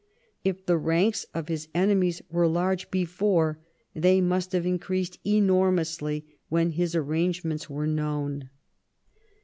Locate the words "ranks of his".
0.79-1.67